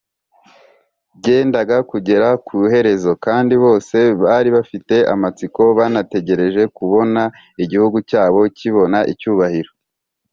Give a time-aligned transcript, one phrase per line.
[1.17, 7.21] byendaga kugera ku iherezo; kandi bose bari bafite amatsiko banategereje kubona
[7.63, 9.71] igihugu cyabo kibona icyubahiro